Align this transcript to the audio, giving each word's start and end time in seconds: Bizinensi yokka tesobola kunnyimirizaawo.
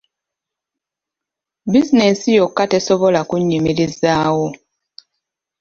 Bizinensi 1.71 2.29
yokka 2.39 2.63
tesobola 2.71 3.19
kunnyimirizaawo. 3.29 4.47